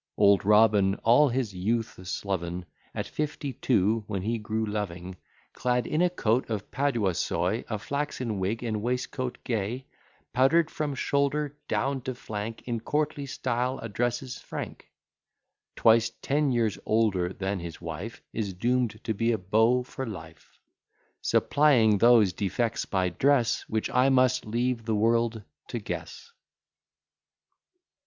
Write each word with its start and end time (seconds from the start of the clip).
Old 0.17 0.43
Robin, 0.43 0.95
all 1.03 1.29
his 1.29 1.53
youth 1.53 1.99
a 1.99 2.05
sloven, 2.05 2.65
At 2.95 3.05
fifty 3.05 3.53
two, 3.53 4.03
when 4.07 4.23
he 4.23 4.39
grew 4.39 4.65
loving, 4.65 5.15
Clad 5.53 5.85
in 5.85 6.01
a 6.01 6.09
coat 6.09 6.49
of 6.49 6.71
paduasoy, 6.71 7.65
A 7.69 7.77
flaxen 7.77 8.39
wig, 8.39 8.63
and 8.63 8.81
waistcoat 8.81 9.37
gay, 9.43 9.85
Powder'd 10.33 10.71
from 10.71 10.95
shoulder 10.95 11.55
down 11.67 12.01
to 12.01 12.15
flank, 12.15 12.63
In 12.67 12.79
courtly 12.79 13.27
style 13.27 13.77
addresses 13.77 14.39
Frank; 14.39 14.89
Twice 15.75 16.09
ten 16.23 16.51
years 16.51 16.79
older 16.83 17.31
than 17.31 17.59
his 17.59 17.79
wife, 17.79 18.23
Is 18.33 18.53
doom'd 18.55 19.01
to 19.03 19.13
be 19.13 19.31
a 19.31 19.37
beau 19.37 19.83
for 19.83 20.07
life; 20.07 20.59
Supplying 21.21 21.99
those 21.99 22.33
defects 22.33 22.85
by 22.85 23.09
dress, 23.09 23.69
Which 23.69 23.87
I 23.91 24.09
must 24.09 24.47
leave 24.47 24.85
the 24.85 24.95
world 24.95 25.43
to 25.67 25.77
guess. 25.77 26.31